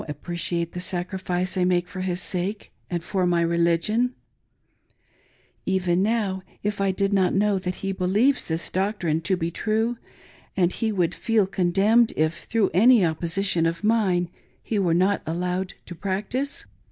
[0.09, 4.15] appre ciate the sacrifice I make for his sake and for my religion,
[5.67, 9.99] pven now, if I did not know that he believes this doctrine to be true,
[10.57, 14.31] and he would feel condemned if, through any opposition of mine,
[14.63, 16.65] he were not allowed to practice